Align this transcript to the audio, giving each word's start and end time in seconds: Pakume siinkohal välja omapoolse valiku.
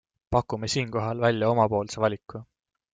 Pakume 0.35 0.67
siinkohal 0.73 1.21
välja 1.27 1.49
omapoolse 1.53 2.05
valiku. 2.07 2.47